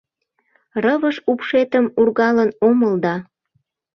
[0.83, 3.15] Рывыж упшетым ургалын омыл да